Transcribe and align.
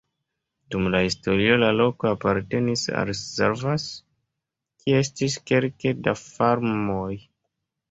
Dum 0.75 0.85
la 0.93 1.01
historio 1.07 1.57
la 1.63 1.67
loko 1.75 2.09
apartenis 2.11 2.87
al 3.03 3.13
Szarvas, 3.21 3.87
kie 4.87 5.05
estis 5.05 5.39
kelke 5.53 5.97
da 6.09 6.19
farmoj. 6.25 7.15